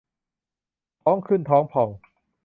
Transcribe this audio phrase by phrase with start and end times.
[1.03, 1.89] ท้องขึ้นท้องพอง